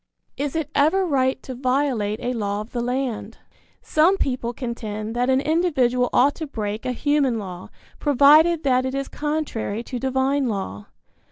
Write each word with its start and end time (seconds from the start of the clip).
Is 0.35 0.55
it 0.55 0.71
ever 0.73 1.05
right 1.05 1.39
to 1.43 1.53
violate 1.53 2.19
a 2.23 2.33
law 2.33 2.59
of 2.61 2.71
the 2.71 2.81
land? 2.81 3.37
Some 3.83 4.17
people 4.17 4.51
contend 4.51 5.15
that 5.15 5.29
an 5.29 5.39
individual 5.39 6.09
ought 6.11 6.33
to 6.37 6.47
break 6.47 6.87
a 6.87 6.91
human 6.91 7.37
law, 7.37 7.69
provided 7.99 8.63
that 8.63 8.83
it 8.83 8.95
is 8.95 9.07
contrary 9.07 9.83
to 9.83 9.99
divine 9.99 10.47
law. 10.47 10.87